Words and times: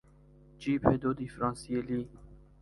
جیپ 0.59 0.87
دو 1.01 1.13
دیفرانسیلی 1.13 2.07